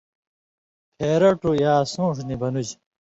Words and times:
پھېرٹوۡ 0.97 1.57
یا 1.63 1.73
سُونݜوۡ 1.91 2.25
نی 2.27 2.35
بنُژ 2.41 2.67